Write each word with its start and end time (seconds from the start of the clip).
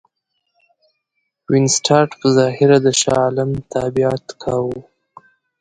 وینسیټارټ 1.51 2.11
په 2.19 2.27
ظاهره 2.37 2.77
د 2.85 2.87
شاه 3.01 3.21
عالم 3.25 3.49
تابعیت 3.73 4.25
کاوه. 4.41 4.79